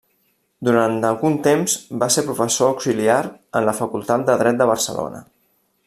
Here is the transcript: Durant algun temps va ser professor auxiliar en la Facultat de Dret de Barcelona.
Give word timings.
Durant 0.67 0.95
algun 1.09 1.35
temps 1.47 1.75
va 2.03 2.09
ser 2.15 2.23
professor 2.29 2.71
auxiliar 2.71 3.21
en 3.61 3.69
la 3.71 3.77
Facultat 3.83 4.25
de 4.31 4.41
Dret 4.45 4.63
de 4.65 4.69
Barcelona. 4.75 5.25